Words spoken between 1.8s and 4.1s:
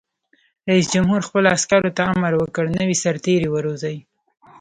ته امر وکړ؛ نوي سرتېري وروزیئ!